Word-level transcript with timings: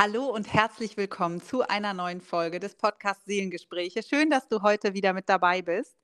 Hallo 0.00 0.26
und 0.26 0.54
herzlich 0.54 0.96
willkommen 0.96 1.42
zu 1.42 1.62
einer 1.62 1.92
neuen 1.92 2.20
Folge 2.20 2.60
des 2.60 2.76
Podcasts 2.76 3.24
Seelengespräche. 3.24 4.04
Schön, 4.04 4.30
dass 4.30 4.46
du 4.46 4.62
heute 4.62 4.94
wieder 4.94 5.12
mit 5.12 5.28
dabei 5.28 5.60
bist. 5.60 5.98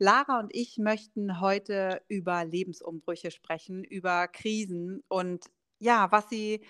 Lara 0.00 0.40
und 0.40 0.52
ich 0.52 0.78
möchten 0.78 1.40
heute 1.40 2.02
über 2.08 2.44
Lebensumbrüche 2.44 3.30
sprechen, 3.30 3.84
über 3.84 4.26
Krisen 4.26 5.04
und 5.06 5.44
ja, 5.78 6.10
was 6.10 6.28
sie, 6.28 6.60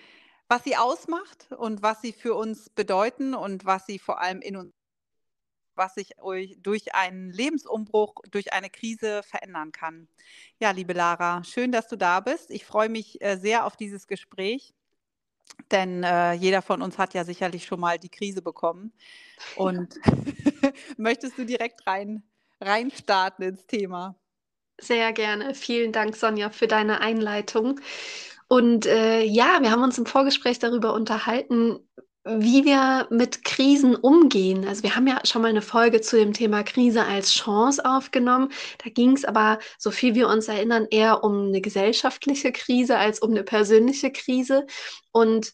was 0.49 0.65
sie 0.65 0.77
ausmacht 0.77 1.47
und 1.57 1.81
was 1.81 2.01
sie 2.01 2.13
für 2.13 2.35
uns 2.35 2.69
bedeuten 2.69 3.33
und 3.33 3.65
was 3.65 3.87
sie 3.87 3.97
vor 3.97 4.21
allem 4.21 4.41
in 4.41 4.55
uns 4.55 4.71
was 5.73 5.95
sich 5.95 6.11
durch 6.57 6.93
einen 6.93 7.31
Lebensumbruch, 7.31 8.15
durch 8.29 8.53
eine 8.53 8.69
Krise 8.69 9.23
verändern 9.23 9.71
kann. 9.71 10.07
Ja, 10.59 10.71
liebe 10.71 10.93
Lara, 10.93 11.43
schön, 11.43 11.71
dass 11.71 11.87
du 11.87 11.95
da 11.95 12.19
bist. 12.19 12.51
Ich 12.51 12.65
freue 12.65 12.89
mich 12.89 13.21
äh, 13.21 13.37
sehr 13.37 13.65
auf 13.65 13.77
dieses 13.77 14.07
Gespräch. 14.07 14.73
Denn 15.71 16.03
äh, 16.03 16.33
jeder 16.33 16.61
von 16.61 16.81
uns 16.81 16.97
hat 16.97 17.13
ja 17.13 17.23
sicherlich 17.23 17.65
schon 17.65 17.79
mal 17.79 17.99
die 17.99 18.09
Krise 18.09 18.41
bekommen. 18.41 18.93
Und 19.55 19.95
möchtest 20.97 21.37
du 21.37 21.45
direkt 21.45 21.85
rein, 21.85 22.23
reinstarten 22.61 23.45
ins 23.45 23.67
Thema? 23.67 24.15
Sehr 24.79 25.11
gerne. 25.13 25.55
Vielen 25.55 25.91
Dank, 25.91 26.15
Sonja, 26.15 26.49
für 26.49 26.67
deine 26.67 27.01
Einleitung. 27.01 27.79
Und 28.47 28.85
äh, 28.85 29.23
ja, 29.23 29.59
wir 29.61 29.71
haben 29.71 29.83
uns 29.83 29.97
im 29.97 30.05
Vorgespräch 30.05 30.59
darüber 30.59 30.93
unterhalten, 30.93 31.79
wie 32.27 32.65
wir 32.65 33.07
mit 33.09 33.43
Krisen 33.43 33.95
umgehen. 33.95 34.67
Also 34.67 34.83
wir 34.83 34.95
haben 34.95 35.07
ja 35.07 35.19
schon 35.25 35.41
mal 35.41 35.49
eine 35.49 35.61
Folge 35.61 36.01
zu 36.01 36.17
dem 36.17 36.33
Thema 36.33 36.63
Krise 36.63 37.03
als 37.05 37.33
Chance 37.33 37.83
aufgenommen. 37.85 38.49
Da 38.83 38.89
ging 38.89 39.13
es 39.13 39.25
aber, 39.25 39.59
so 39.77 39.91
viel 39.91 40.15
wir 40.15 40.27
uns 40.27 40.47
erinnern, 40.47 40.87
eher 40.91 41.23
um 41.23 41.47
eine 41.47 41.61
gesellschaftliche 41.61 42.51
Krise 42.51 42.97
als 42.97 43.19
um 43.19 43.31
eine 43.31 43.43
persönliche 43.43 44.11
Krise. 44.11 44.65
Und 45.11 45.53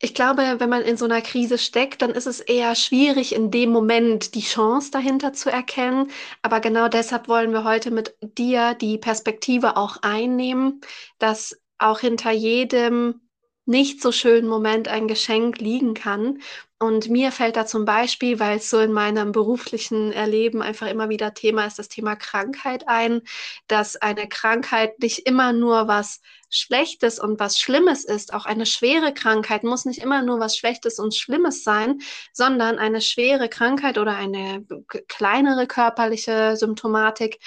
ich 0.00 0.14
glaube, 0.14 0.56
wenn 0.58 0.68
man 0.68 0.82
in 0.82 0.96
so 0.96 1.04
einer 1.04 1.22
Krise 1.22 1.58
steckt, 1.58 2.02
dann 2.02 2.10
ist 2.10 2.26
es 2.26 2.40
eher 2.40 2.74
schwierig, 2.74 3.34
in 3.34 3.52
dem 3.52 3.70
Moment 3.70 4.34
die 4.34 4.40
Chance 4.42 4.90
dahinter 4.90 5.32
zu 5.32 5.48
erkennen. 5.48 6.10
Aber 6.42 6.60
genau 6.60 6.88
deshalb 6.88 7.28
wollen 7.28 7.52
wir 7.52 7.62
heute 7.64 7.92
mit 7.92 8.16
dir 8.20 8.74
die 8.74 8.98
Perspektive 8.98 9.76
auch 9.76 9.98
einnehmen, 10.02 10.80
dass 11.18 11.56
auch 11.78 12.00
hinter 12.00 12.32
jedem 12.32 13.20
nicht 13.64 14.02
so 14.02 14.12
schönen 14.12 14.48
Moment 14.48 14.88
ein 14.88 15.08
Geschenk 15.08 15.58
liegen 15.58 15.94
kann. 15.94 16.40
Und 16.78 17.08
mir 17.08 17.30
fällt 17.30 17.56
da 17.56 17.64
zum 17.64 17.84
Beispiel, 17.84 18.40
weil 18.40 18.58
es 18.58 18.68
so 18.68 18.80
in 18.80 18.92
meinem 18.92 19.30
beruflichen 19.30 20.10
Erleben 20.12 20.62
einfach 20.62 20.88
immer 20.88 21.08
wieder 21.08 21.32
Thema 21.32 21.64
ist, 21.66 21.78
das 21.78 21.88
Thema 21.88 22.16
Krankheit 22.16 22.88
ein, 22.88 23.22
dass 23.68 23.94
eine 23.94 24.28
Krankheit 24.28 24.98
nicht 24.98 25.20
immer 25.20 25.52
nur 25.52 25.86
was 25.86 26.20
Schlechtes 26.50 27.20
und 27.20 27.38
was 27.38 27.58
Schlimmes 27.58 28.04
ist. 28.04 28.34
Auch 28.34 28.46
eine 28.46 28.66
schwere 28.66 29.14
Krankheit 29.14 29.62
muss 29.62 29.84
nicht 29.84 30.02
immer 30.02 30.22
nur 30.22 30.40
was 30.40 30.56
Schlechtes 30.56 30.98
und 30.98 31.14
Schlimmes 31.14 31.62
sein, 31.62 32.00
sondern 32.32 32.78
eine 32.78 33.00
schwere 33.00 33.48
Krankheit 33.48 33.96
oder 33.96 34.16
eine 34.16 34.66
kleinere 35.06 35.68
körperliche 35.68 36.56
Symptomatik 36.56 37.38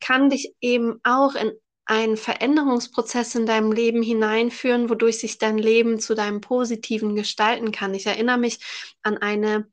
kann 0.00 0.28
dich 0.28 0.54
eben 0.60 1.00
auch 1.02 1.34
in 1.34 1.52
einen 1.86 2.16
Veränderungsprozess 2.16 3.34
in 3.34 3.46
deinem 3.46 3.72
Leben 3.72 4.02
hineinführen, 4.02 4.88
wodurch 4.88 5.18
sich 5.18 5.38
dein 5.38 5.58
Leben 5.58 6.00
zu 6.00 6.14
deinem 6.14 6.40
Positiven 6.40 7.14
gestalten 7.14 7.72
kann. 7.72 7.94
Ich 7.94 8.06
erinnere 8.06 8.38
mich 8.38 8.60
an 9.02 9.18
eine 9.18 9.66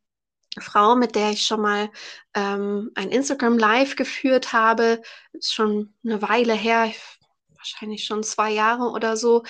Frau, 0.59 0.95
mit 0.95 1.15
der 1.15 1.31
ich 1.31 1.43
schon 1.43 1.61
mal 1.61 1.89
ähm, 2.33 2.91
ein 2.95 3.09
Instagram 3.09 3.57
Live 3.57 3.95
geführt 3.95 4.51
habe, 4.51 5.01
ist 5.31 5.53
schon 5.53 5.93
eine 6.03 6.21
Weile 6.21 6.53
her, 6.53 6.91
wahrscheinlich 7.55 8.03
schon 8.03 8.23
zwei 8.23 8.51
Jahre 8.51 8.89
oder 8.89 9.15
so. 9.15 9.43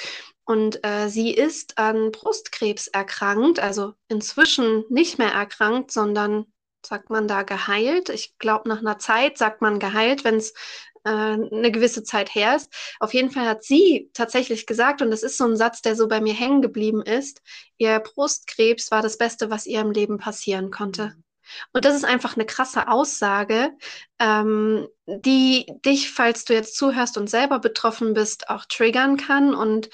Und 0.44 0.86
äh, 0.86 1.08
sie 1.08 1.34
ist 1.34 1.78
an 1.78 2.12
Brustkrebs 2.12 2.88
erkrankt, 2.88 3.60
also 3.60 3.94
inzwischen 4.10 4.84
nicht 4.90 5.18
mehr 5.18 5.32
erkrankt, 5.32 5.92
sondern 5.92 6.46
sagt 6.86 7.10
man 7.10 7.28
da 7.28 7.44
geheilt. 7.44 8.10
Ich 8.10 8.38
glaube, 8.38 8.70
nach 8.70 8.80
einer 8.80 9.00
Zeit 9.00 9.38
sagt 9.38 9.62
man 9.62 9.80
geheilt, 9.80 10.24
wenn 10.24 10.36
es 10.36 10.54
äh, 11.04 11.10
eine 11.10 11.72
gewisse 11.72 12.04
Zeit 12.04 12.34
her 12.36 12.56
ist. 12.56 12.72
Auf 13.00 13.14
jeden 13.14 13.32
Fall 13.32 13.48
hat 13.48 13.64
sie 13.64 14.10
tatsächlich 14.14 14.66
gesagt, 14.66 15.02
und 15.02 15.12
das 15.12 15.24
ist 15.24 15.38
so 15.38 15.46
ein 15.46 15.58
Satz, 15.58 15.82
der 15.82 15.96
so 15.96 16.08
bei 16.08 16.22
mir 16.22 16.34
hängen 16.34 16.62
geblieben 16.62 17.02
ist, 17.02 17.42
ihr 17.78 18.00
Brustkrebs 18.00 18.92
war 18.92 19.02
das 19.02 19.18
Beste, 19.18 19.50
was 19.50 19.66
ihr 19.66 19.82
im 19.82 19.92
Leben 19.92 20.18
passieren 20.18 20.72
konnte. 20.72 21.08
Mhm. 21.08 21.24
Und 21.74 21.86
das 21.86 21.96
ist 21.96 22.06
einfach 22.06 22.36
eine 22.36 22.46
krasse 22.46 22.88
Aussage, 22.88 23.72
ähm, 24.20 24.88
die 25.06 25.66
dich, 25.86 26.12
falls 26.12 26.46
du 26.46 26.54
jetzt 26.54 26.76
zuhörst 26.76 27.18
und 27.18 27.30
selber 27.30 27.60
betroffen 27.60 28.14
bist, 28.14 28.50
auch 28.50 28.66
triggern 28.66 29.18
kann. 29.18 29.54
Und 29.54 29.88
äh, 29.88 29.90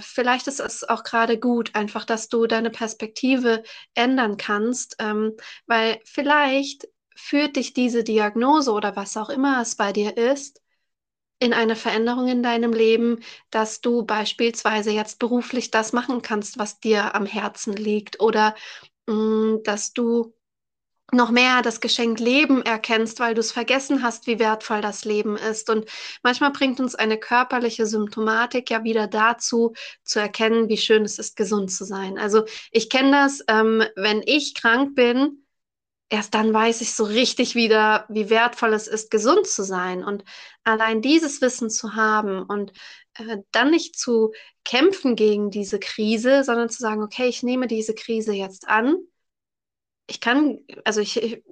vielleicht 0.00 0.46
ist 0.46 0.60
es 0.60 0.88
auch 0.88 1.02
gerade 1.04 1.38
gut, 1.38 1.74
einfach, 1.74 2.04
dass 2.04 2.28
du 2.28 2.46
deine 2.46 2.70
Perspektive 2.70 3.62
ändern 3.94 4.36
kannst, 4.36 4.96
ähm, 4.98 5.34
weil 5.66 6.00
vielleicht 6.04 6.88
führt 7.16 7.56
dich 7.56 7.72
diese 7.72 8.04
Diagnose 8.04 8.72
oder 8.72 8.96
was 8.96 9.16
auch 9.16 9.28
immer 9.28 9.60
es 9.60 9.76
bei 9.76 9.92
dir 9.92 10.16
ist, 10.16 10.60
in 11.40 11.52
eine 11.52 11.76
Veränderung 11.76 12.28
in 12.28 12.42
deinem 12.42 12.72
Leben, 12.72 13.20
dass 13.50 13.80
du 13.80 14.04
beispielsweise 14.04 14.90
jetzt 14.90 15.18
beruflich 15.18 15.70
das 15.70 15.92
machen 15.92 16.22
kannst, 16.22 16.58
was 16.58 16.80
dir 16.80 17.14
am 17.14 17.26
Herzen 17.26 17.74
liegt 17.74 18.20
oder 18.20 18.54
mh, 19.06 19.14
mm, 19.14 19.62
dass 19.64 19.92
du 19.92 20.34
noch 21.12 21.30
mehr 21.30 21.62
das 21.62 21.80
Geschenk 21.80 22.20
Leben 22.20 22.62
erkennst, 22.62 23.18
weil 23.18 23.34
du 23.34 23.40
es 23.40 23.52
vergessen 23.52 24.02
hast, 24.02 24.26
wie 24.26 24.38
wertvoll 24.38 24.82
das 24.82 25.04
Leben 25.04 25.36
ist. 25.36 25.70
Und 25.70 25.86
manchmal 26.22 26.52
bringt 26.52 26.80
uns 26.80 26.94
eine 26.94 27.18
körperliche 27.18 27.86
Symptomatik 27.86 28.70
ja 28.70 28.84
wieder 28.84 29.06
dazu, 29.06 29.72
zu 30.04 30.20
erkennen, 30.20 30.68
wie 30.68 30.76
schön 30.76 31.04
es 31.04 31.18
ist, 31.18 31.36
gesund 31.36 31.72
zu 31.72 31.84
sein. 31.84 32.18
Also 32.18 32.44
ich 32.70 32.90
kenne 32.90 33.12
das, 33.12 33.42
ähm, 33.48 33.82
wenn 33.96 34.22
ich 34.24 34.54
krank 34.54 34.94
bin, 34.94 35.44
erst 36.10 36.34
dann 36.34 36.52
weiß 36.52 36.80
ich 36.82 36.94
so 36.94 37.04
richtig 37.04 37.54
wieder, 37.54 38.04
wie 38.08 38.30
wertvoll 38.30 38.74
es 38.74 38.86
ist, 38.86 39.10
gesund 39.10 39.46
zu 39.46 39.62
sein. 39.64 40.04
Und 40.04 40.24
allein 40.64 41.02
dieses 41.02 41.40
Wissen 41.40 41.70
zu 41.70 41.94
haben 41.94 42.42
und 42.42 42.72
äh, 43.14 43.38
dann 43.50 43.70
nicht 43.70 43.98
zu 43.98 44.32
kämpfen 44.64 45.16
gegen 45.16 45.50
diese 45.50 45.78
Krise, 45.78 46.44
sondern 46.44 46.68
zu 46.68 46.78
sagen, 46.80 47.02
okay, 47.02 47.28
ich 47.28 47.42
nehme 47.42 47.66
diese 47.66 47.94
Krise 47.94 48.32
jetzt 48.32 48.68
an. 48.68 48.96
Ich 50.08 50.20
kann, 50.20 50.58
also 50.84 51.00
ich, 51.00 51.22
ich 51.22 51.44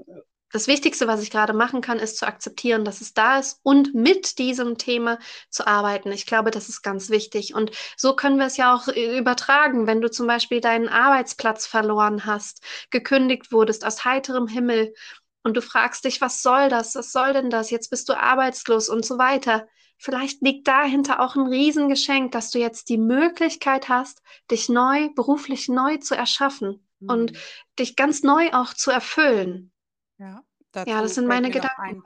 das 0.53 0.69
Wichtigste, 0.69 1.07
was 1.07 1.23
ich 1.23 1.31
gerade 1.31 1.53
machen 1.53 1.81
kann, 1.81 1.99
ist 1.99 2.17
zu 2.17 2.27
akzeptieren, 2.27 2.85
dass 2.85 3.01
es 3.01 3.13
da 3.13 3.39
ist 3.39 3.61
und 3.63 3.95
mit 3.95 4.39
diesem 4.39 4.79
Thema 4.79 5.19
zu 5.51 5.67
arbeiten. 5.67 6.13
Ich 6.13 6.25
glaube, 6.25 6.51
das 6.51 6.69
ist 6.69 6.83
ganz 6.83 7.11
wichtig. 7.11 7.55
Und 7.55 7.73
so 7.97 8.15
können 8.15 8.39
wir 8.39 8.47
es 8.47 8.57
ja 8.57 8.75
auch 8.75 8.89
äh, 8.89 9.19
übertragen, 9.19 9.87
wenn 9.87 10.01
du 10.01 10.11
zum 10.11 10.27
Beispiel 10.27 10.61
deinen 10.61 10.89
Arbeitsplatz 10.89 11.67
verloren 11.67 12.25
hast, 12.25 12.63
gekündigt 12.91 13.53
wurdest 13.53 13.85
aus 13.85 14.05
heiterem 14.05 14.47
Himmel 14.47 14.95
und 15.43 15.57
du 15.57 15.63
fragst 15.63 16.05
dich, 16.05 16.21
was 16.21 16.43
soll 16.43 16.69
das? 16.69 16.95
Was 16.95 17.13
soll 17.13 17.33
denn 17.33 17.51
das? 17.51 17.71
Jetzt 17.71 17.91
bist 17.91 18.09
du 18.09 18.19
arbeitslos 18.19 18.89
und 18.89 19.05
so 19.05 19.19
weiter. 19.19 19.69
Vielleicht 19.99 20.43
liegt 20.43 20.69
dahinter 20.69 21.21
auch 21.21 21.37
ein 21.37 21.47
Riesengeschenk, 21.47 22.33
dass 22.33 22.51
du 22.51 22.59
jetzt 22.59 22.89
die 22.89 22.99
Möglichkeit 22.99 23.89
hast, 23.89 24.23
dich 24.51 24.69
neu, 24.69 25.09
beruflich 25.15 25.69
neu 25.69 25.97
zu 25.99 26.15
erschaffen 26.15 26.86
mhm. 27.01 27.11
und 27.11 27.33
dich 27.79 27.97
ganz 27.97 28.23
neu 28.23 28.51
auch 28.53 28.75
zu 28.75 28.91
erfüllen. 28.91 29.73
Ja, 30.19 30.45
ja, 30.75 31.03
das 31.03 31.15
sind 31.15 31.27
meine 31.27 31.51
Gedanken. 31.51 32.03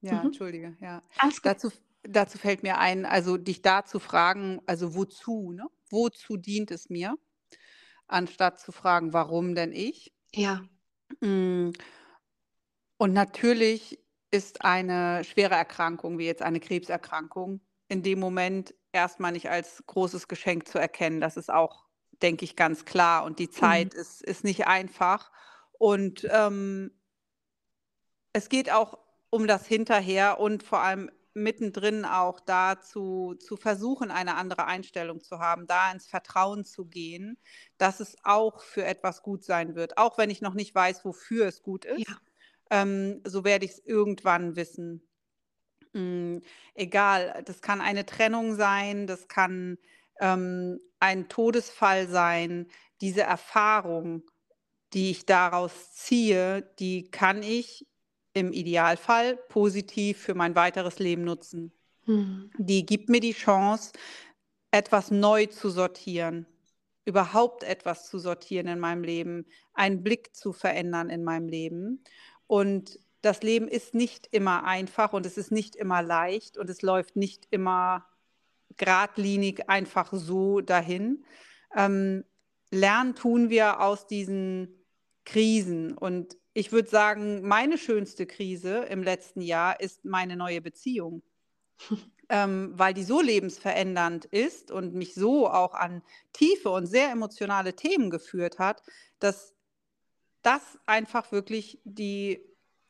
Ja, 0.00 0.14
mhm. 0.14 0.26
entschuldige, 0.26 0.76
ja. 0.80 1.02
Dazu, 1.42 1.70
dazu 2.02 2.38
fällt 2.38 2.62
mir 2.62 2.78
ein, 2.78 3.06
also 3.06 3.36
dich 3.36 3.62
da 3.62 3.84
zu 3.84 3.98
fragen, 3.98 4.60
also 4.66 4.94
wozu, 4.94 5.52
ne? 5.52 5.66
Wozu 5.90 6.36
dient 6.36 6.70
es 6.70 6.88
mir? 6.88 7.16
Anstatt 8.06 8.60
zu 8.60 8.72
fragen, 8.72 9.12
warum 9.12 9.54
denn 9.54 9.72
ich? 9.72 10.12
Ja. 10.32 10.62
Mm. 11.20 11.70
Und 12.96 13.12
natürlich 13.12 14.02
ist 14.30 14.64
eine 14.64 15.22
schwere 15.24 15.54
Erkrankung, 15.54 16.18
wie 16.18 16.24
jetzt 16.24 16.42
eine 16.42 16.60
Krebserkrankung, 16.60 17.60
in 17.88 18.02
dem 18.02 18.18
Moment 18.18 18.74
erstmal 18.92 19.32
nicht 19.32 19.50
als 19.50 19.84
großes 19.86 20.28
Geschenk 20.28 20.66
zu 20.66 20.78
erkennen. 20.78 21.20
Das 21.20 21.36
ist 21.36 21.50
auch, 21.50 21.84
denke 22.22 22.44
ich, 22.44 22.56
ganz 22.56 22.84
klar. 22.84 23.24
Und 23.24 23.38
die 23.38 23.50
Zeit 23.50 23.94
mhm. 23.94 24.00
ist, 24.00 24.22
ist 24.22 24.44
nicht 24.44 24.66
einfach. 24.66 25.30
Und 25.72 26.26
ähm, 26.30 26.92
es 28.32 28.48
geht 28.48 28.70
auch 28.70 28.98
um 29.30 29.46
das 29.46 29.66
Hinterher 29.66 30.38
und 30.40 30.62
vor 30.62 30.80
allem 30.80 31.10
mittendrin 31.34 32.04
auch 32.04 32.40
dazu 32.40 33.34
zu 33.38 33.56
versuchen, 33.56 34.10
eine 34.10 34.36
andere 34.36 34.66
Einstellung 34.66 35.22
zu 35.22 35.38
haben, 35.38 35.66
da 35.66 35.90
ins 35.90 36.06
Vertrauen 36.06 36.64
zu 36.64 36.84
gehen, 36.84 37.38
dass 37.78 38.00
es 38.00 38.16
auch 38.22 38.62
für 38.62 38.84
etwas 38.84 39.22
gut 39.22 39.44
sein 39.44 39.74
wird. 39.74 39.96
Auch 39.98 40.18
wenn 40.18 40.30
ich 40.30 40.42
noch 40.42 40.54
nicht 40.54 40.74
weiß, 40.74 41.04
wofür 41.04 41.46
es 41.46 41.62
gut 41.62 41.84
ist, 41.84 42.06
ja. 42.08 42.16
ähm, 42.70 43.22
so 43.24 43.44
werde 43.44 43.64
ich 43.64 43.72
es 43.72 43.78
irgendwann 43.78 44.56
wissen. 44.56 45.08
Hm, 45.94 46.42
egal, 46.74 47.42
das 47.46 47.60
kann 47.60 47.80
eine 47.80 48.06
Trennung 48.06 48.54
sein, 48.54 49.06
das 49.06 49.28
kann, 49.28 49.78
ähm, 50.22 50.80
ein 51.00 51.28
Todesfall 51.28 52.08
sein. 52.08 52.68
Diese 53.00 53.22
Erfahrung, 53.22 54.22
die 54.94 55.10
ich 55.10 55.26
daraus 55.26 55.92
ziehe, 55.92 56.62
die 56.78 57.10
kann 57.10 57.42
ich 57.42 57.86
im 58.32 58.52
Idealfall 58.52 59.36
positiv 59.48 60.18
für 60.18 60.34
mein 60.34 60.54
weiteres 60.54 60.98
Leben 60.98 61.24
nutzen. 61.24 61.72
Mhm. 62.06 62.50
Die 62.56 62.86
gibt 62.86 63.08
mir 63.08 63.20
die 63.20 63.34
Chance, 63.34 63.92
etwas 64.70 65.10
neu 65.10 65.46
zu 65.46 65.68
sortieren, 65.68 66.46
überhaupt 67.04 67.64
etwas 67.64 68.08
zu 68.08 68.18
sortieren 68.18 68.68
in 68.68 68.78
meinem 68.78 69.02
Leben, 69.02 69.46
einen 69.74 70.02
Blick 70.02 70.34
zu 70.34 70.52
verändern 70.52 71.10
in 71.10 71.24
meinem 71.24 71.48
Leben. 71.48 72.04
Und 72.46 72.98
das 73.22 73.42
Leben 73.42 73.68
ist 73.68 73.94
nicht 73.94 74.28
immer 74.30 74.64
einfach 74.64 75.12
und 75.12 75.26
es 75.26 75.36
ist 75.36 75.52
nicht 75.52 75.76
immer 75.76 76.00
leicht 76.02 76.56
und 76.58 76.70
es 76.70 76.80
läuft 76.80 77.16
nicht 77.16 77.46
immer 77.50 78.06
geradlinig 78.76 79.68
einfach 79.68 80.12
so 80.12 80.60
dahin. 80.60 81.24
Ähm, 81.76 82.24
lernen 82.70 83.14
tun 83.14 83.50
wir 83.50 83.80
aus 83.80 84.06
diesen 84.06 84.84
Krisen. 85.24 85.96
Und 85.96 86.36
ich 86.54 86.72
würde 86.72 86.88
sagen, 86.88 87.42
meine 87.42 87.78
schönste 87.78 88.26
Krise 88.26 88.78
im 88.84 89.02
letzten 89.02 89.40
Jahr 89.40 89.80
ist 89.80 90.04
meine 90.04 90.36
neue 90.36 90.60
Beziehung. 90.60 91.22
ähm, 92.28 92.72
weil 92.74 92.94
die 92.94 93.04
so 93.04 93.20
lebensverändernd 93.20 94.24
ist 94.24 94.70
und 94.70 94.94
mich 94.94 95.14
so 95.14 95.48
auch 95.48 95.74
an 95.74 96.02
tiefe 96.32 96.70
und 96.70 96.86
sehr 96.86 97.10
emotionale 97.10 97.74
Themen 97.74 98.08
geführt 98.08 98.58
hat, 98.58 98.82
dass 99.18 99.54
das 100.42 100.62
einfach 100.86 101.30
wirklich 101.30 101.78
die 101.84 102.40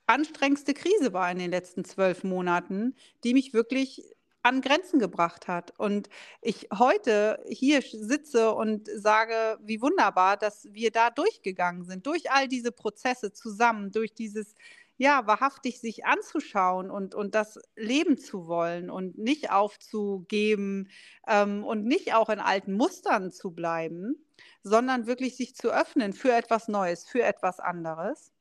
anstrengendste 0.07 0.75
Krise 0.75 1.13
war 1.13 1.31
in 1.31 1.39
den 1.39 1.51
letzten 1.51 1.85
zwölf 1.85 2.23
Monaten, 2.23 2.95
die 3.25 3.35
mich 3.35 3.53
wirklich 3.53 4.05
an 4.43 4.61
Grenzen 4.61 4.99
gebracht 4.99 5.49
hat. 5.49 5.73
Und 5.79 6.09
ich 6.41 6.69
heute 6.77 7.43
hier 7.49 7.83
sitze 7.83 8.53
und 8.53 8.89
sage, 8.95 9.59
wie 9.63 9.81
wunderbar, 9.81 10.37
dass 10.37 10.67
wir 10.73 10.91
da 10.91 11.11
durchgegangen 11.11 11.85
sind, 11.85 12.07
durch 12.07 12.31
all 12.31 12.49
diese 12.49 12.73
Prozesse 12.73 13.33
zusammen, 13.33 13.93
durch 13.93 14.15
dieses, 14.15 14.55
ja, 14.97 15.27
wahrhaftig 15.27 15.81
sich 15.81 16.05
anzuschauen 16.05 16.91
und, 16.91 17.15
und 17.15 17.35
das 17.35 17.59
leben 17.77 18.19
zu 18.19 18.47
wollen 18.47 18.91
und 18.91 19.19
nicht 19.19 19.51
aufzugeben 19.51 20.91
ähm, 21.27 21.65
und 21.65 21.85
nicht 21.85 22.15
auch 22.15 22.29
in 22.29 22.41
alten 22.41 22.75
Mustern 22.75 23.31
zu 23.31 23.53
bleiben, 23.53 24.17
sondern 24.63 25.07
wirklich 25.07 25.37
sich 25.37 25.55
zu 25.55 25.71
öffnen 25.71 26.13
für 26.13 26.33
etwas 26.33 26.69
Neues, 26.69 27.05
für 27.05 27.23
etwas 27.23 27.61
anderes. 27.61 28.33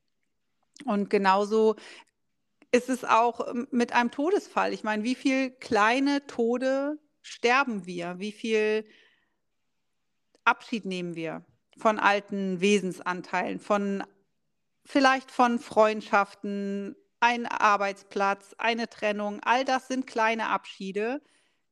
Und 0.86 1.10
genauso 1.10 1.76
ist 2.72 2.90
es 2.90 3.04
auch 3.04 3.48
ähm, 3.48 3.68
mit 3.72 3.94
einem 3.94 4.12
Todesfall. 4.12 4.74
Ich 4.74 4.84
meine, 4.84 5.04
wie 5.04 5.16
viele 5.16 5.52
kleine 5.52 6.26
Tode 6.28 7.00
sterben 7.22 7.86
wir? 7.86 8.20
Wie 8.20 8.32
viel 8.32 8.86
Abschied 10.44 10.86
nehmen 10.86 11.16
wir 11.16 11.46
von 11.78 12.00
alten 12.00 12.62
Wesensanteilen, 12.62 13.60
von 13.60 14.04
vielleicht 14.84 15.32
von 15.32 15.60
Freundschaften, 15.60 16.96
ein 17.20 17.46
Arbeitsplatz, 17.46 18.56
eine 18.58 18.90
Trennung? 18.90 19.40
All 19.44 19.64
das 19.66 19.88
sind 19.88 20.08
kleine 20.08 20.48
Abschiede. 20.48 21.22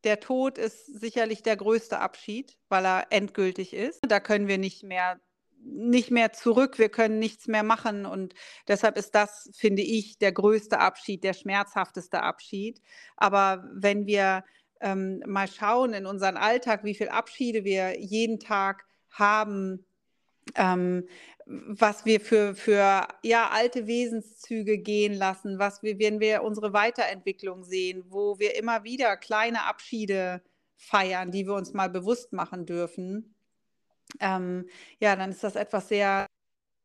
Der 0.04 0.20
Tod 0.20 0.58
ist 0.58 0.86
sicherlich 0.86 1.44
der 1.44 1.58
größte 1.58 2.00
Abschied, 2.00 2.58
weil 2.70 2.86
er 2.86 3.08
endgültig 3.10 3.74
ist. 3.74 4.00
Da 4.08 4.20
können 4.20 4.48
wir 4.48 4.58
nicht 4.58 4.84
mehr 4.84 5.20
nicht 5.64 6.12
mehr 6.12 6.32
zurück, 6.34 6.80
wir 6.80 6.90
können 6.90 7.20
nichts 7.20 7.48
mehr 7.48 7.64
machen. 7.64 8.06
Und 8.06 8.34
deshalb 8.68 8.98
ist 8.98 9.16
das, 9.16 9.50
finde 9.56 9.82
ich, 9.82 10.18
der 10.18 10.32
größte 10.32 10.80
Abschied, 10.80 11.24
der 11.24 11.34
schmerzhafteste 11.34 12.22
Abschied. 12.22 12.82
Aber 13.18 13.68
wenn 13.74 14.06
wir 14.06 14.44
ähm, 14.82 15.22
mal 15.26 15.48
schauen 15.48 15.94
in 15.94 16.06
unseren 16.06 16.38
Alltag, 16.38 16.84
wie 16.84 16.96
viele 16.96 17.14
Abschiede 17.14 17.64
wir 17.64 18.00
jeden 18.00 18.40
Tag 18.40 18.86
haben, 19.12 19.86
ähm, 20.56 21.08
was 21.46 22.06
wir 22.06 22.22
für, 22.22 22.56
für 22.56 23.08
ja, 23.24 23.50
alte 23.50 23.88
Wesenszüge 23.88 24.78
gehen 24.78 25.14
lassen, 25.14 25.58
was 25.60 25.82
wir, 25.82 25.98
wenn 26.00 26.20
wir 26.20 26.44
unsere 26.44 26.74
Weiterentwicklung 26.74 27.64
sehen, 27.64 28.04
wo 28.08 28.38
wir 28.40 28.56
immer 28.56 28.84
wieder 28.84 29.18
kleine 29.18 29.64
Abschiede 29.64 30.42
feiern, 30.78 31.32
die 31.32 31.46
wir 31.46 31.56
uns 31.56 31.74
mal 31.74 31.90
bewusst 31.90 32.34
machen 32.34 32.66
dürfen 32.66 33.36
ähm, 34.20 34.68
ja, 35.00 35.16
dann 35.16 35.32
ist 35.32 35.44
das 35.44 35.56
etwas 35.56 35.90
sehr 35.90 36.26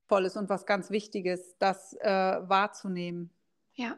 Volles 0.06 0.36
und 0.36 0.48
was 0.48 0.66
ganz 0.66 0.90
Wichtiges, 0.90 1.56
das 1.58 1.94
äh, 1.94 2.08
wahrzunehmen. 2.08 3.30
Ja, 3.74 3.96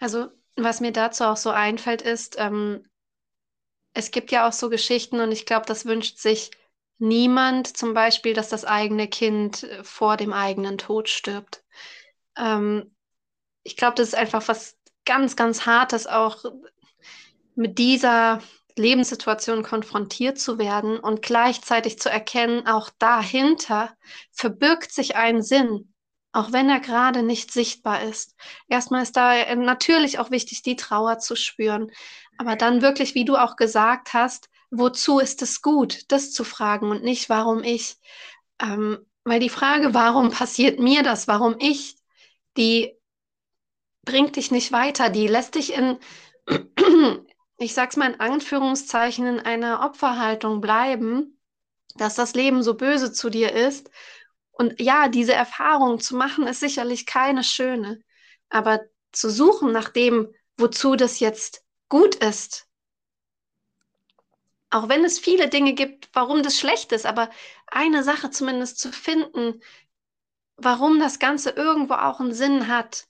also 0.00 0.28
was 0.56 0.80
mir 0.80 0.92
dazu 0.92 1.24
auch 1.24 1.36
so 1.36 1.50
einfällt, 1.50 2.02
ist, 2.02 2.36
ähm, 2.38 2.88
es 3.94 4.10
gibt 4.10 4.30
ja 4.32 4.48
auch 4.48 4.52
so 4.52 4.70
Geschichten 4.70 5.20
und 5.20 5.32
ich 5.32 5.46
glaube, 5.46 5.66
das 5.66 5.86
wünscht 5.86 6.18
sich 6.18 6.50
niemand, 6.98 7.76
zum 7.76 7.94
Beispiel, 7.94 8.34
dass 8.34 8.48
das 8.48 8.64
eigene 8.64 9.08
Kind 9.08 9.62
äh, 9.64 9.84
vor 9.84 10.16
dem 10.16 10.32
eigenen 10.32 10.78
Tod 10.78 11.08
stirbt. 11.08 11.64
Ähm, 12.36 12.94
ich 13.62 13.76
glaube, 13.76 13.96
das 13.96 14.08
ist 14.08 14.14
einfach 14.14 14.46
was 14.48 14.78
ganz, 15.04 15.36
ganz 15.36 15.66
Hartes, 15.66 16.06
auch 16.06 16.44
mit 17.54 17.78
dieser 17.78 18.40
Lebenssituation 18.78 19.62
konfrontiert 19.62 20.38
zu 20.38 20.58
werden 20.58 20.98
und 20.98 21.22
gleichzeitig 21.22 21.98
zu 21.98 22.08
erkennen, 22.10 22.66
auch 22.66 22.90
dahinter 22.98 23.94
verbirgt 24.32 24.92
sich 24.92 25.16
ein 25.16 25.42
Sinn, 25.42 25.92
auch 26.32 26.52
wenn 26.52 26.68
er 26.70 26.80
gerade 26.80 27.22
nicht 27.22 27.52
sichtbar 27.52 28.02
ist. 28.02 28.34
Erstmal 28.68 29.02
ist 29.02 29.16
da 29.16 29.34
äh, 29.34 29.56
natürlich 29.56 30.18
auch 30.18 30.30
wichtig, 30.30 30.62
die 30.62 30.76
Trauer 30.76 31.18
zu 31.18 31.36
spüren, 31.36 31.90
aber 32.38 32.56
dann 32.56 32.82
wirklich, 32.82 33.14
wie 33.14 33.24
du 33.24 33.36
auch 33.36 33.56
gesagt 33.56 34.14
hast, 34.14 34.48
wozu 34.70 35.18
ist 35.18 35.42
es 35.42 35.62
gut, 35.62 36.10
das 36.12 36.32
zu 36.32 36.44
fragen 36.44 36.90
und 36.90 37.02
nicht, 37.02 37.28
warum 37.28 37.62
ich. 37.62 37.96
Ähm, 38.60 38.98
weil 39.24 39.40
die 39.40 39.48
Frage, 39.48 39.94
warum 39.94 40.30
passiert 40.32 40.78
mir 40.78 41.02
das, 41.02 41.28
warum 41.28 41.56
ich, 41.58 41.96
die 42.56 42.94
bringt 44.04 44.36
dich 44.36 44.50
nicht 44.50 44.72
weiter, 44.72 45.10
die 45.10 45.26
lässt 45.26 45.54
dich 45.54 45.74
in 45.74 45.98
ich 47.58 47.74
sag's 47.74 47.96
mal 47.96 48.12
in 48.12 48.20
Anführungszeichen, 48.20 49.26
in 49.26 49.40
einer 49.40 49.84
Opferhaltung 49.84 50.60
bleiben, 50.60 51.40
dass 51.96 52.14
das 52.14 52.34
Leben 52.34 52.62
so 52.62 52.74
böse 52.74 53.12
zu 53.12 53.30
dir 53.30 53.52
ist. 53.52 53.90
Und 54.52 54.80
ja, 54.80 55.08
diese 55.08 55.34
Erfahrung 55.34 56.00
zu 56.00 56.16
machen, 56.16 56.46
ist 56.46 56.60
sicherlich 56.60 57.06
keine 57.06 57.44
schöne. 57.44 58.00
Aber 58.48 58.80
zu 59.12 59.30
suchen 59.30 59.72
nach 59.72 59.88
dem, 59.88 60.32
wozu 60.56 60.96
das 60.96 61.20
jetzt 61.20 61.64
gut 61.88 62.14
ist, 62.16 62.66
auch 64.70 64.88
wenn 64.88 65.04
es 65.04 65.18
viele 65.18 65.48
Dinge 65.48 65.72
gibt, 65.72 66.10
warum 66.12 66.42
das 66.42 66.58
schlecht 66.58 66.92
ist, 66.92 67.06
aber 67.06 67.30
eine 67.66 68.04
Sache 68.04 68.30
zumindest 68.30 68.78
zu 68.78 68.92
finden, 68.92 69.62
warum 70.56 71.00
das 71.00 71.18
Ganze 71.18 71.50
irgendwo 71.50 71.94
auch 71.94 72.20
einen 72.20 72.34
Sinn 72.34 72.68
hat, 72.68 73.06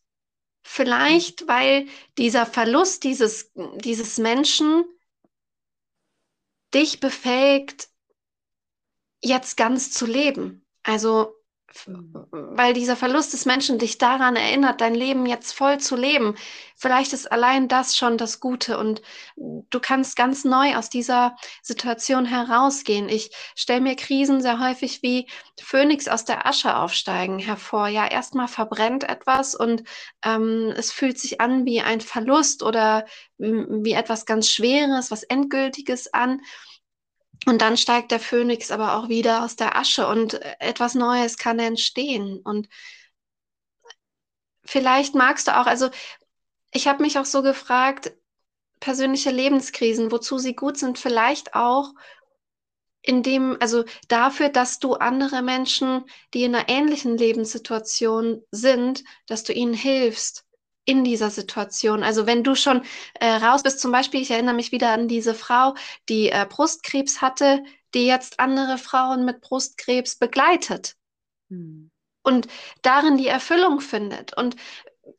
Vielleicht, 0.70 1.48
weil 1.48 1.88
dieser 2.18 2.44
Verlust 2.44 3.02
dieses, 3.02 3.50
dieses 3.54 4.18
Menschen 4.18 4.84
dich 6.74 7.00
befähigt, 7.00 7.88
jetzt 9.22 9.56
ganz 9.56 9.90
zu 9.92 10.04
leben. 10.04 10.66
Also 10.82 11.34
weil 12.30 12.72
dieser 12.72 12.96
Verlust 12.96 13.32
des 13.32 13.44
Menschen 13.44 13.78
dich 13.78 13.98
daran 13.98 14.36
erinnert, 14.36 14.80
dein 14.80 14.94
Leben 14.94 15.26
jetzt 15.26 15.52
voll 15.52 15.78
zu 15.78 15.96
leben. 15.96 16.34
Vielleicht 16.76 17.12
ist 17.12 17.30
allein 17.30 17.68
das 17.68 17.96
schon 17.96 18.16
das 18.16 18.40
Gute 18.40 18.78
und 18.78 19.02
du 19.36 19.80
kannst 19.80 20.16
ganz 20.16 20.44
neu 20.44 20.76
aus 20.76 20.88
dieser 20.88 21.36
Situation 21.62 22.24
herausgehen. 22.24 23.08
Ich 23.08 23.30
stelle 23.54 23.80
mir 23.80 23.96
Krisen 23.96 24.40
sehr 24.40 24.60
häufig 24.60 25.02
wie 25.02 25.26
Phönix 25.60 26.08
aus 26.08 26.24
der 26.24 26.46
Asche 26.46 26.76
aufsteigen 26.76 27.38
hervor. 27.38 27.88
Ja, 27.88 28.06
erstmal 28.06 28.48
verbrennt 28.48 29.04
etwas 29.04 29.54
und 29.54 29.82
ähm, 30.24 30.72
es 30.76 30.90
fühlt 30.92 31.18
sich 31.18 31.40
an 31.40 31.66
wie 31.66 31.80
ein 31.80 32.00
Verlust 32.00 32.62
oder 32.62 33.06
wie 33.38 33.92
etwas 33.92 34.26
ganz 34.26 34.48
Schweres, 34.48 35.10
was 35.10 35.22
Endgültiges 35.22 36.12
an. 36.12 36.40
Und 37.46 37.62
dann 37.62 37.76
steigt 37.76 38.10
der 38.10 38.20
Phönix 38.20 38.70
aber 38.70 38.96
auch 38.96 39.08
wieder 39.08 39.44
aus 39.44 39.56
der 39.56 39.76
Asche 39.76 40.06
und 40.06 40.34
äh, 40.34 40.56
etwas 40.58 40.94
Neues 40.94 41.36
kann 41.36 41.58
entstehen. 41.58 42.40
Und 42.40 42.68
vielleicht 44.64 45.14
magst 45.14 45.48
du 45.48 45.58
auch, 45.58 45.66
also 45.66 45.90
ich 46.72 46.88
habe 46.88 47.02
mich 47.02 47.18
auch 47.18 47.24
so 47.24 47.42
gefragt, 47.42 48.12
persönliche 48.80 49.30
Lebenskrisen, 49.30 50.12
wozu 50.12 50.38
sie 50.38 50.54
gut 50.54 50.76
sind, 50.76 50.98
vielleicht 50.98 51.54
auch 51.54 51.94
in 53.02 53.22
dem, 53.22 53.56
also 53.60 53.84
dafür, 54.08 54.48
dass 54.50 54.78
du 54.80 54.94
andere 54.94 55.42
Menschen, 55.42 56.04
die 56.34 56.44
in 56.44 56.54
einer 56.54 56.68
ähnlichen 56.68 57.16
Lebenssituation 57.16 58.42
sind, 58.50 59.04
dass 59.26 59.44
du 59.44 59.52
ihnen 59.52 59.74
hilfst 59.74 60.47
in 60.88 61.04
dieser 61.04 61.28
Situation. 61.28 62.02
Also 62.02 62.26
wenn 62.26 62.42
du 62.42 62.54
schon 62.54 62.82
äh, 63.20 63.26
raus 63.26 63.62
bist, 63.62 63.78
zum 63.78 63.92
Beispiel, 63.92 64.22
ich 64.22 64.30
erinnere 64.30 64.54
mich 64.54 64.72
wieder 64.72 64.90
an 64.90 65.06
diese 65.06 65.34
Frau, 65.34 65.74
die 66.08 66.30
äh, 66.30 66.46
Brustkrebs 66.48 67.20
hatte, 67.20 67.62
die 67.94 68.06
jetzt 68.06 68.40
andere 68.40 68.78
Frauen 68.78 69.26
mit 69.26 69.42
Brustkrebs 69.42 70.16
begleitet 70.16 70.96
hm. 71.50 71.90
und 72.22 72.48
darin 72.80 73.18
die 73.18 73.28
Erfüllung 73.28 73.80
findet. 73.80 74.34
Und 74.34 74.56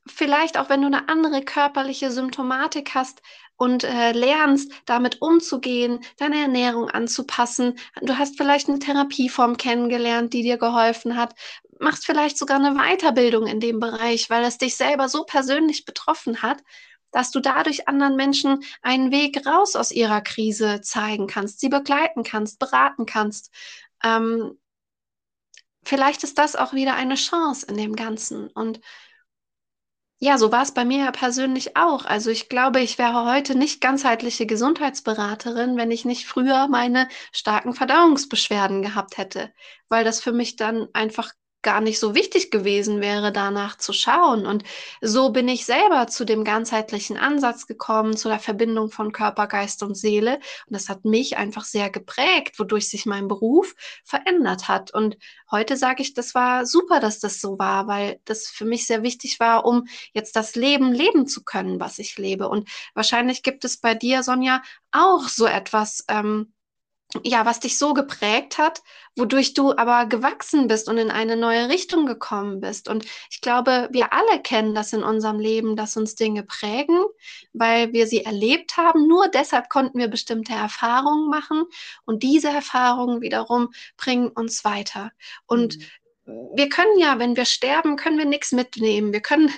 vielleicht 0.08 0.58
auch 0.58 0.70
wenn 0.70 0.82
du 0.82 0.88
eine 0.88 1.08
andere 1.08 1.44
körperliche 1.44 2.12
Symptomatik 2.12 2.96
hast 2.96 3.22
und 3.60 3.84
äh, 3.84 4.14
lernst, 4.14 4.72
damit 4.86 5.22
umzugehen, 5.22 6.00
deine 6.18 6.42
Ernährung 6.42 6.90
anzupassen. 6.90 7.78
Du 8.02 8.18
hast 8.18 8.38
vielleicht 8.38 8.70
eine 8.70 8.80
Therapieform 8.80 9.58
kennengelernt, 9.58 10.34
die 10.34 10.44
dir 10.44 10.58
geholfen 10.58 11.18
hat, 11.18 11.36
machst 11.78 12.06
vielleicht 12.06 12.38
sogar 12.38 12.58
eine 12.58 12.76
Weiterbildung 12.76 13.48
in 13.48 13.60
dem 13.60 13.80
Bereich, 13.80 14.30
weil 14.30 14.46
es 14.46 14.58
dich 14.58 14.78
selber 14.78 15.10
so 15.10 15.26
persönlich 15.26 15.84
betroffen 15.84 16.42
hat, 16.42 16.64
dass 17.12 17.32
du 17.32 17.42
dadurch 17.42 17.88
anderen 17.88 18.16
Menschen 18.16 18.64
einen 18.82 19.12
Weg 19.12 19.46
raus 19.46 19.76
aus 19.76 19.92
ihrer 19.92 20.22
Krise 20.22 20.80
zeigen 20.82 21.28
kannst, 21.28 21.60
sie 21.60 21.70
begleiten 21.70 22.24
kannst, 22.24 22.60
beraten 22.60 23.06
kannst. 23.06 23.52
Ähm, 24.04 24.58
vielleicht 25.84 26.24
ist 26.24 26.38
das 26.38 26.56
auch 26.56 26.72
wieder 26.74 26.96
eine 26.96 27.16
Chance 27.16 27.66
in 27.68 27.76
dem 27.76 27.96
Ganzen. 27.98 28.48
Und 28.48 28.80
ja, 30.22 30.38
so 30.38 30.52
war 30.52 30.64
es 30.64 30.74
bei 30.74 30.84
mir 30.86 31.00
ja 31.06 31.12
persönlich 31.12 31.76
auch. 31.78 32.06
Also 32.06 32.30
ich 32.30 32.50
glaube, 32.50 32.82
ich 32.82 32.98
wäre 32.98 33.26
heute 33.26 33.56
nicht 33.58 33.80
ganzheitliche 33.82 34.46
Gesundheitsberaterin, 34.46 35.78
wenn 35.78 35.92
ich 35.92 36.04
nicht 36.06 36.26
früher 36.28 36.68
meine 36.68 37.08
starken 37.32 37.74
Verdauungsbeschwerden 37.74 38.82
gehabt 38.82 39.18
hätte, 39.18 39.54
weil 39.88 40.04
das 40.04 40.22
für 40.22 40.34
mich 40.34 40.56
dann 40.58 40.88
einfach 40.94 41.32
gar 41.62 41.82
nicht 41.82 42.00
so 42.00 42.16
wichtig 42.16 42.52
gewesen 42.52 43.02
wäre, 43.02 43.32
danach 43.32 43.78
zu 43.78 43.92
schauen. 43.92 44.46
Und 44.46 44.64
so 45.02 45.32
bin 45.32 45.48
ich 45.48 45.66
selber 45.66 46.08
zu 46.08 46.26
dem 46.26 46.44
ganzheitlichen 46.44 47.18
Ansatz 47.18 47.68
gekommen, 47.68 48.16
zu 48.16 48.30
der 48.30 48.40
Verbindung 48.40 48.90
von 48.92 49.12
Körper, 49.12 49.48
Geist 49.48 49.84
und 49.84 49.96
Seele. 49.96 50.36
Und 50.36 50.76
das 50.76 50.88
hat 50.88 51.06
mich 51.06 51.38
einfach 51.38 51.66
sehr 51.66 51.90
geprägt, 51.90 52.60
wodurch 52.60 52.90
sich 52.90 53.06
mein 53.06 53.28
Beruf 53.28 53.76
verändert 54.06 54.68
hat. 54.68 54.94
Und 54.94 55.18
heute 55.52 55.76
sage 55.76 56.02
ich, 56.02 56.14
das 56.14 56.34
war 56.34 56.66
super, 56.66 57.00
dass 57.00 57.20
das 57.20 57.42
so 57.42 57.60
war, 57.60 57.88
weil 57.88 58.20
das 58.26 58.48
für 58.48 58.66
mich 58.66 58.88
sehr 58.88 59.04
wichtig 59.04 59.40
war, 59.40 59.66
um 59.66 59.88
jetzt 60.14 60.36
das 60.36 60.56
Leben 60.56 60.94
leben 60.94 61.28
zu 61.28 61.44
können, 61.44 61.80
was 61.80 62.00
ich 62.00 62.18
lebe. 62.18 62.48
Und 62.48 62.70
wahrscheinlich 62.94 63.44
gibt 63.44 63.66
es 63.66 63.78
bei 63.78 63.96
dir, 63.96 64.24
Sonja, 64.24 64.62
auch 64.92 65.28
so 65.28 65.46
etwas, 65.46 66.06
ähm, 66.08 66.54
ja, 67.24 67.46
was 67.46 67.60
dich 67.60 67.78
so 67.78 67.94
geprägt 67.94 68.58
hat, 68.60 68.84
wodurch 69.16 69.56
du 69.56 69.76
aber 69.76 70.06
gewachsen 70.06 70.68
bist 70.68 70.88
und 70.88 70.98
in 71.00 71.10
eine 71.10 71.36
neue 71.36 71.68
Richtung 71.68 72.06
gekommen 72.06 72.62
bist. 72.62 72.88
Und 72.88 73.04
ich 73.32 73.42
glaube, 73.42 73.90
wir 73.92 74.14
alle 74.14 74.42
kennen 74.42 74.76
das 74.76 74.94
in 74.94 75.02
unserem 75.02 75.40
Leben, 75.40 75.76
dass 75.76 75.98
uns 75.98 76.16
Dinge 76.16 76.44
prägen, 76.44 77.00
weil 77.54 77.94
wir 77.94 78.06
sie 78.06 78.24
erlebt 78.26 78.78
haben. 78.78 79.08
Nur 79.08 79.28
deshalb 79.28 79.70
konnten 79.70 79.98
wir 79.98 80.08
bestimmte 80.08 80.54
Erfahrungen 80.54 81.30
machen 81.30 81.66
und 82.06 82.22
diese 82.22 82.50
Erfahrungen 82.50 83.22
wiederum 83.22 83.70
bringen 83.98 84.30
uns 84.30 84.64
weiter. 84.64 85.12
Und 85.48 85.78
mhm 85.78 85.86
wir 86.54 86.70
können 86.70 87.00
ja, 87.00 87.18
wenn 87.20 87.36
wir 87.36 87.46
sterben, 87.46 87.96
können 87.96 88.18
wir 88.18 88.26
nichts 88.26 88.52
mitnehmen. 88.52 89.14
Wir 89.14 89.22
können 89.22 89.52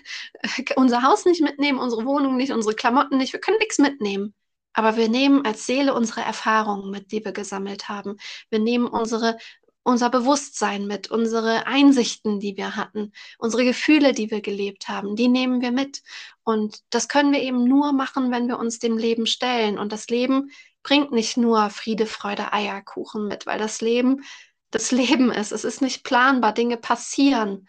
unser 0.75 1.03
Haus 1.03 1.25
nicht 1.25 1.41
mitnehmen, 1.41 1.79
unsere 1.79 2.05
Wohnung 2.05 2.37
nicht, 2.37 2.51
unsere 2.51 2.75
Klamotten 2.75 3.17
nicht. 3.17 3.33
Wir 3.33 3.41
können 3.41 3.57
nichts 3.57 3.77
mitnehmen. 3.77 4.33
Aber 4.73 4.95
wir 4.95 5.09
nehmen 5.09 5.45
als 5.45 5.65
Seele 5.65 5.93
unsere 5.93 6.21
Erfahrungen 6.21 6.91
mit, 6.91 7.11
die 7.11 7.23
wir 7.23 7.31
gesammelt 7.31 7.89
haben. 7.89 8.17
Wir 8.49 8.59
nehmen 8.59 8.87
unsere, 8.87 9.37
unser 9.83 10.09
Bewusstsein 10.09 10.87
mit, 10.87 11.11
unsere 11.11 11.67
Einsichten, 11.67 12.39
die 12.39 12.55
wir 12.55 12.75
hatten, 12.75 13.11
unsere 13.37 13.65
Gefühle, 13.65 14.13
die 14.13 14.31
wir 14.31 14.41
gelebt 14.41 14.87
haben, 14.87 15.15
die 15.15 15.27
nehmen 15.27 15.61
wir 15.61 15.71
mit. 15.71 16.03
Und 16.43 16.79
das 16.89 17.07
können 17.07 17.33
wir 17.33 17.41
eben 17.41 17.63
nur 17.65 17.91
machen, 17.93 18.31
wenn 18.31 18.47
wir 18.47 18.59
uns 18.59 18.79
dem 18.79 18.97
Leben 18.97 19.25
stellen. 19.25 19.77
Und 19.77 19.91
das 19.91 20.07
Leben 20.07 20.51
bringt 20.83 21.11
nicht 21.11 21.37
nur 21.37 21.69
Friede, 21.69 22.05
Freude, 22.05 22.53
Eierkuchen 22.53 23.27
mit, 23.27 23.45
weil 23.45 23.59
das 23.59 23.81
Leben 23.81 24.23
das 24.71 24.91
Leben 24.91 25.31
ist. 25.31 25.51
Es 25.51 25.63
ist 25.63 25.81
nicht 25.81 26.03
planbar. 26.03 26.53
Dinge 26.53 26.77
passieren. 26.77 27.67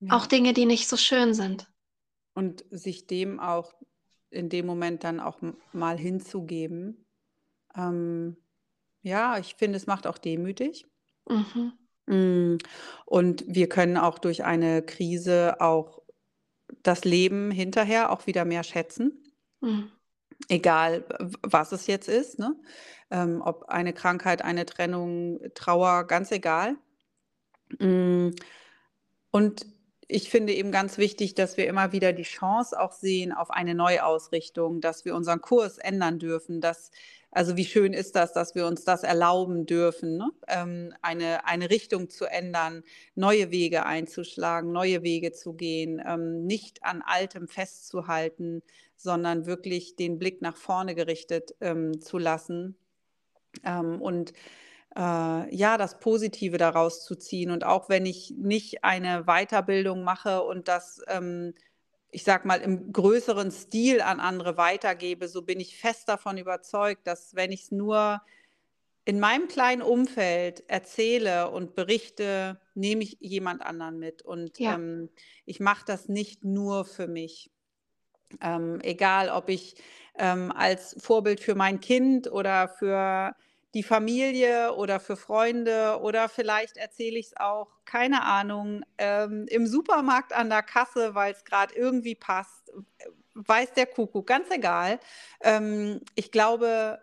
Ja. 0.00 0.14
Auch 0.14 0.26
Dinge, 0.26 0.52
die 0.52 0.66
nicht 0.66 0.88
so 0.88 0.96
schön 0.96 1.34
sind. 1.34 1.66
Und 2.34 2.64
sich 2.70 3.06
dem 3.06 3.40
auch 3.40 3.72
in 4.30 4.48
dem 4.48 4.66
Moment 4.66 5.04
dann 5.04 5.20
auch 5.20 5.38
mal 5.72 5.98
hinzugeben. 5.98 7.06
Ähm, 7.76 8.36
ja, 9.02 9.38
ich 9.38 9.54
finde, 9.54 9.76
es 9.76 9.86
macht 9.86 10.06
auch 10.06 10.18
demütig. 10.18 10.86
Mhm. 11.28 11.72
Mm, 12.06 12.58
und 13.04 13.44
wir 13.46 13.68
können 13.68 13.96
auch 13.96 14.18
durch 14.18 14.44
eine 14.44 14.82
Krise 14.82 15.60
auch 15.60 16.02
das 16.82 17.04
Leben 17.04 17.50
hinterher 17.50 18.10
auch 18.10 18.26
wieder 18.26 18.44
mehr 18.44 18.62
schätzen. 18.62 19.32
Mhm. 19.60 19.90
Egal, 20.48 21.04
was 21.42 21.72
es 21.72 21.86
jetzt 21.86 22.08
ist, 22.08 22.38
ne? 22.38 22.54
Ähm, 23.10 23.40
ob 23.44 23.64
eine 23.64 23.92
Krankheit, 23.92 24.42
eine 24.42 24.66
Trennung, 24.66 25.40
Trauer, 25.54 26.04
ganz 26.06 26.30
egal. 26.32 26.76
Mm, 27.78 28.30
und 29.30 29.66
ich 30.08 30.30
finde 30.30 30.52
eben 30.54 30.70
ganz 30.70 30.98
wichtig, 30.98 31.34
dass 31.34 31.56
wir 31.56 31.66
immer 31.66 31.92
wieder 31.92 32.12
die 32.12 32.22
Chance 32.22 32.78
auch 32.78 32.92
sehen 32.92 33.32
auf 33.32 33.50
eine 33.50 33.74
Neuausrichtung, 33.74 34.80
dass 34.80 35.04
wir 35.04 35.14
unseren 35.14 35.40
Kurs 35.40 35.78
ändern 35.78 36.18
dürfen, 36.18 36.60
dass 36.60 36.90
also 37.36 37.56
wie 37.58 37.66
schön 37.66 37.92
ist 37.92 38.16
das, 38.16 38.32
dass 38.32 38.54
wir 38.54 38.66
uns 38.66 38.84
das 38.84 39.02
erlauben 39.02 39.66
dürfen, 39.66 40.16
ne? 40.16 40.30
ähm, 40.48 40.94
eine, 41.02 41.44
eine 41.44 41.68
Richtung 41.68 42.08
zu 42.08 42.24
ändern, 42.24 42.82
neue 43.14 43.50
Wege 43.50 43.84
einzuschlagen, 43.84 44.72
neue 44.72 45.02
Wege 45.02 45.32
zu 45.32 45.52
gehen, 45.52 46.00
ähm, 46.06 46.46
nicht 46.46 46.82
an 46.82 47.02
Altem 47.04 47.46
festzuhalten, 47.46 48.62
sondern 48.96 49.44
wirklich 49.44 49.96
den 49.96 50.18
Blick 50.18 50.40
nach 50.40 50.56
vorne 50.56 50.94
gerichtet 50.94 51.54
ähm, 51.60 52.00
zu 52.00 52.16
lassen. 52.16 52.74
Ähm, 53.64 54.00
und 54.00 54.32
äh, 54.96 55.54
ja, 55.54 55.76
das 55.76 56.00
Positive 56.00 56.56
daraus 56.56 57.04
zu 57.04 57.16
ziehen. 57.16 57.50
Und 57.50 57.64
auch 57.64 57.88
wenn 57.88 58.06
ich 58.06 58.34
nicht 58.36 58.82
eine 58.82 59.24
Weiterbildung 59.24 60.02
mache 60.02 60.42
und 60.42 60.68
das, 60.68 61.02
ähm, 61.08 61.54
ich 62.10 62.24
sag 62.24 62.44
mal, 62.46 62.60
im 62.62 62.92
größeren 62.92 63.50
Stil 63.50 64.00
an 64.00 64.20
andere 64.20 64.56
weitergebe, 64.56 65.28
so 65.28 65.42
bin 65.42 65.60
ich 65.60 65.78
fest 65.78 66.08
davon 66.08 66.38
überzeugt, 66.38 67.06
dass 67.06 67.34
wenn 67.34 67.52
ich 67.52 67.64
es 67.64 67.70
nur 67.72 68.22
in 69.04 69.20
meinem 69.20 69.48
kleinen 69.48 69.82
Umfeld 69.82 70.64
erzähle 70.66 71.50
und 71.50 71.74
berichte, 71.74 72.58
nehme 72.74 73.04
ich 73.04 73.18
jemand 73.20 73.62
anderen 73.62 73.98
mit. 73.98 74.22
Und 74.22 74.58
ja. 74.58 74.74
ähm, 74.74 75.10
ich 75.44 75.60
mache 75.60 75.84
das 75.86 76.08
nicht 76.08 76.42
nur 76.42 76.84
für 76.84 77.06
mich. 77.06 77.52
Ähm, 78.40 78.80
egal, 78.82 79.28
ob 79.28 79.48
ich 79.48 79.76
ähm, 80.18 80.50
als 80.50 80.96
Vorbild 80.98 81.38
für 81.38 81.54
mein 81.54 81.80
Kind 81.80 82.32
oder 82.32 82.66
für 82.66 83.36
die 83.74 83.82
Familie 83.82 84.74
oder 84.74 85.00
für 85.00 85.16
Freunde 85.16 86.00
oder 86.00 86.28
vielleicht 86.28 86.76
erzähle 86.76 87.18
ich 87.18 87.26
es 87.26 87.36
auch, 87.36 87.68
keine 87.84 88.22
Ahnung, 88.22 88.82
ähm, 88.98 89.46
im 89.48 89.66
Supermarkt 89.66 90.32
an 90.32 90.48
der 90.48 90.62
Kasse, 90.62 91.14
weil 91.14 91.32
es 91.32 91.44
gerade 91.44 91.74
irgendwie 91.74 92.14
passt, 92.14 92.72
weiß 93.34 93.74
der 93.74 93.86
Kuckuck, 93.86 94.26
ganz 94.26 94.50
egal. 94.50 94.98
Ähm, 95.42 96.00
ich 96.14 96.32
glaube, 96.32 96.98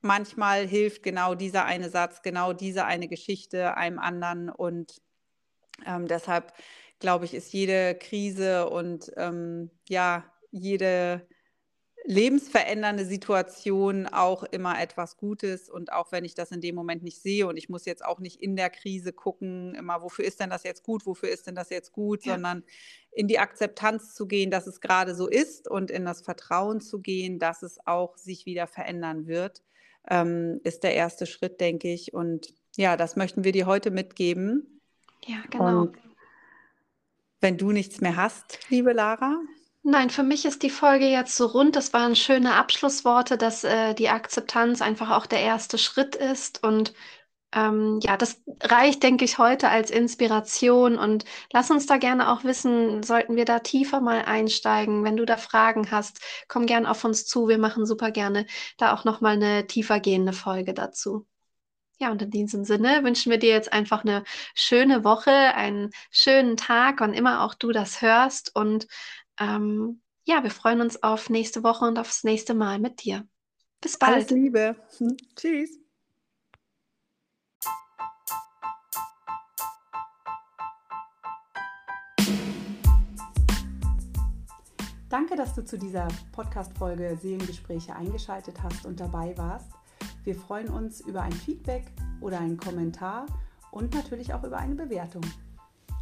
manchmal 0.00 0.66
hilft 0.66 1.02
genau 1.02 1.34
dieser 1.34 1.66
eine 1.66 1.90
Satz, 1.90 2.22
genau 2.22 2.52
diese 2.52 2.84
eine 2.86 3.08
Geschichte 3.08 3.76
einem 3.76 3.98
anderen 3.98 4.48
und 4.48 5.02
ähm, 5.86 6.06
deshalb 6.08 6.52
glaube 7.00 7.24
ich, 7.24 7.34
ist 7.34 7.52
jede 7.52 7.94
Krise 7.96 8.68
und 8.68 9.10
ähm, 9.16 9.70
ja, 9.88 10.24
jede 10.50 11.26
lebensverändernde 12.10 13.04
Situation 13.04 14.08
auch 14.08 14.42
immer 14.42 14.80
etwas 14.80 15.16
Gutes 15.16 15.70
und 15.70 15.92
auch 15.92 16.10
wenn 16.10 16.24
ich 16.24 16.34
das 16.34 16.50
in 16.50 16.60
dem 16.60 16.74
Moment 16.74 17.04
nicht 17.04 17.22
sehe 17.22 17.46
und 17.46 17.56
ich 17.56 17.68
muss 17.68 17.84
jetzt 17.84 18.04
auch 18.04 18.18
nicht 18.18 18.42
in 18.42 18.56
der 18.56 18.68
Krise 18.68 19.12
gucken, 19.12 19.76
immer 19.76 20.02
wofür 20.02 20.24
ist 20.24 20.40
denn 20.40 20.50
das 20.50 20.64
jetzt 20.64 20.82
gut, 20.82 21.06
wofür 21.06 21.28
ist 21.28 21.46
denn 21.46 21.54
das 21.54 21.70
jetzt 21.70 21.92
gut, 21.92 22.24
ja. 22.24 22.32
sondern 22.32 22.64
in 23.12 23.28
die 23.28 23.38
Akzeptanz 23.38 24.12
zu 24.12 24.26
gehen, 24.26 24.50
dass 24.50 24.66
es 24.66 24.80
gerade 24.80 25.14
so 25.14 25.28
ist 25.28 25.70
und 25.70 25.92
in 25.92 26.04
das 26.04 26.20
Vertrauen 26.20 26.80
zu 26.80 26.98
gehen, 26.98 27.38
dass 27.38 27.62
es 27.62 27.78
auch 27.86 28.16
sich 28.16 28.44
wieder 28.44 28.66
verändern 28.66 29.28
wird, 29.28 29.62
ähm, 30.08 30.60
ist 30.64 30.82
der 30.82 30.94
erste 30.94 31.26
Schritt, 31.26 31.60
denke 31.60 31.92
ich. 31.92 32.12
Und 32.12 32.52
ja, 32.76 32.96
das 32.96 33.14
möchten 33.14 33.44
wir 33.44 33.52
dir 33.52 33.66
heute 33.66 33.92
mitgeben. 33.92 34.80
Ja, 35.24 35.44
genau. 35.48 35.82
Und 35.82 35.96
wenn 37.40 37.56
du 37.56 37.70
nichts 37.70 38.00
mehr 38.00 38.16
hast, 38.16 38.58
liebe 38.68 38.92
Lara, 38.92 39.40
Nein, 39.82 40.10
für 40.10 40.22
mich 40.22 40.44
ist 40.44 40.62
die 40.62 40.70
Folge 40.70 41.06
jetzt 41.06 41.36
so 41.36 41.46
rund. 41.46 41.74
Das 41.74 41.92
waren 41.92 42.14
schöne 42.14 42.54
Abschlussworte, 42.54 43.38
dass 43.38 43.64
äh, 43.64 43.94
die 43.94 44.08
Akzeptanz 44.10 44.82
einfach 44.82 45.10
auch 45.10 45.26
der 45.26 45.40
erste 45.40 45.78
Schritt 45.78 46.14
ist. 46.16 46.62
Und 46.62 46.92
ähm, 47.54 48.00
ja, 48.02 48.16
das 48.16 48.42
reicht, 48.62 49.02
denke 49.02 49.24
ich, 49.24 49.38
heute 49.38 49.70
als 49.70 49.90
Inspiration. 49.90 50.98
Und 50.98 51.24
lass 51.52 51.70
uns 51.70 51.86
da 51.86 51.96
gerne 51.98 52.30
auch 52.30 52.44
wissen, 52.44 53.02
sollten 53.02 53.36
wir 53.36 53.44
da 53.46 53.60
tiefer 53.60 54.00
mal 54.00 54.22
einsteigen. 54.24 55.04
Wenn 55.04 55.16
du 55.16 55.26
da 55.26 55.36
Fragen 55.38 55.90
hast, 55.90 56.20
komm 56.48 56.66
gern 56.66 56.86
auf 56.86 57.04
uns 57.04 57.26
zu. 57.26 57.48
Wir 57.48 57.58
machen 57.58 57.86
super 57.86 58.10
gerne 58.10 58.46
da 58.78 58.94
auch 58.94 59.04
nochmal 59.04 59.34
eine 59.34 59.66
tiefer 59.66 60.00
gehende 60.00 60.32
Folge 60.34 60.74
dazu. 60.74 61.26
Ja, 61.98 62.10
und 62.10 62.22
in 62.22 62.30
diesem 62.30 62.64
Sinne 62.64 63.04
wünschen 63.04 63.30
wir 63.30 63.38
dir 63.38 63.50
jetzt 63.50 63.72
einfach 63.74 64.04
eine 64.04 64.24
schöne 64.54 65.04
Woche, 65.04 65.30
einen 65.30 65.90
schönen 66.10 66.56
Tag, 66.56 67.00
wann 67.00 67.12
immer 67.12 67.44
auch 67.44 67.52
du 67.54 67.72
das 67.72 68.00
hörst. 68.00 68.56
Und 68.56 68.86
ähm, 69.40 70.00
ja, 70.24 70.42
wir 70.42 70.50
freuen 70.50 70.80
uns 70.80 71.02
auf 71.02 71.30
nächste 71.30 71.64
Woche 71.64 71.86
und 71.86 71.98
aufs 71.98 72.24
nächste 72.24 72.54
Mal 72.54 72.78
mit 72.78 73.02
dir. 73.02 73.26
Bis 73.80 73.98
bald. 73.98 74.12
Alles 74.12 74.30
Liebe. 74.30 74.76
Tschüss. 75.34 75.78
Danke, 85.08 85.34
dass 85.34 85.56
du 85.56 85.64
zu 85.64 85.76
dieser 85.76 86.06
Podcast-Folge 86.30 87.18
Seelengespräche 87.20 87.96
eingeschaltet 87.96 88.62
hast 88.62 88.86
und 88.86 89.00
dabei 89.00 89.36
warst. 89.36 89.72
Wir 90.22 90.36
freuen 90.36 90.68
uns 90.68 91.00
über 91.00 91.22
ein 91.22 91.32
Feedback 91.32 91.86
oder 92.20 92.38
einen 92.38 92.58
Kommentar 92.58 93.26
und 93.72 93.92
natürlich 93.92 94.32
auch 94.32 94.44
über 94.44 94.58
eine 94.58 94.76
Bewertung. 94.76 95.22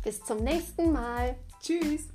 Bis 0.05 0.23
zum 0.23 0.45
nächsten 0.45 0.93
Mal. 0.93 1.37
Tschüss. 1.61 2.09